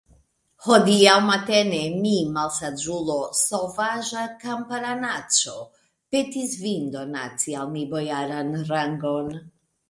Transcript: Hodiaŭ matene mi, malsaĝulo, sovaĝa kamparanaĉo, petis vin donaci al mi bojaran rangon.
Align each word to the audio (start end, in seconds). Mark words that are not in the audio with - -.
Hodiaŭ 0.67 1.17
matene 1.25 1.81
mi, 2.05 2.13
malsaĝulo, 2.37 3.17
sovaĝa 3.41 4.23
kamparanaĉo, 4.45 5.53
petis 6.17 6.57
vin 6.63 6.89
donaci 6.97 7.55
al 7.61 7.71
mi 7.77 7.85
bojaran 7.95 8.51
rangon. 8.73 9.31